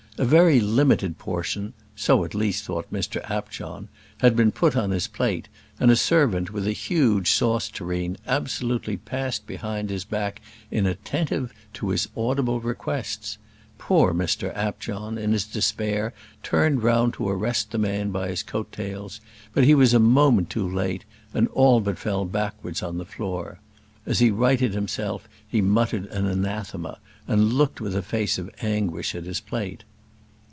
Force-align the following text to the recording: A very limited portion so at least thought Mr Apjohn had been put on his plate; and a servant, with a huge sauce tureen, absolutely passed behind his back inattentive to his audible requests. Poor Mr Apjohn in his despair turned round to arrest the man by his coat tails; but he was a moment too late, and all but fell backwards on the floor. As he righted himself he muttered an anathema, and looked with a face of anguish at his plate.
A 0.17 0.25
very 0.25 0.59
limited 0.59 1.17
portion 1.17 1.73
so 1.95 2.23
at 2.23 2.35
least 2.35 2.63
thought 2.65 2.91
Mr 2.93 3.21
Apjohn 3.27 3.87
had 4.19 4.35
been 4.35 4.51
put 4.51 4.75
on 4.75 4.91
his 4.91 5.07
plate; 5.07 5.47
and 5.79 5.89
a 5.89 5.95
servant, 5.95 6.51
with 6.51 6.67
a 6.67 6.73
huge 6.73 7.31
sauce 7.31 7.67
tureen, 7.69 8.17
absolutely 8.27 8.97
passed 8.97 9.47
behind 9.47 9.89
his 9.89 10.03
back 10.03 10.39
inattentive 10.69 11.51
to 11.73 11.89
his 11.89 12.07
audible 12.15 12.59
requests. 12.59 13.39
Poor 13.79 14.13
Mr 14.13 14.55
Apjohn 14.55 15.17
in 15.17 15.31
his 15.31 15.45
despair 15.45 16.13
turned 16.43 16.83
round 16.83 17.15
to 17.15 17.27
arrest 17.27 17.71
the 17.71 17.79
man 17.79 18.11
by 18.11 18.27
his 18.27 18.43
coat 18.43 18.71
tails; 18.71 19.21
but 19.55 19.63
he 19.63 19.73
was 19.73 19.91
a 19.93 19.97
moment 19.99 20.51
too 20.51 20.67
late, 20.69 21.03
and 21.33 21.47
all 21.47 21.79
but 21.79 21.97
fell 21.97 22.25
backwards 22.25 22.83
on 22.83 22.99
the 22.99 23.05
floor. 23.05 23.59
As 24.05 24.19
he 24.19 24.29
righted 24.29 24.73
himself 24.75 25.27
he 25.47 25.61
muttered 25.61 26.05
an 26.07 26.27
anathema, 26.27 26.99
and 27.27 27.53
looked 27.53 27.81
with 27.81 27.95
a 27.95 28.03
face 28.03 28.37
of 28.37 28.51
anguish 28.61 29.15
at 29.15 29.23
his 29.23 29.39
plate. 29.39 29.83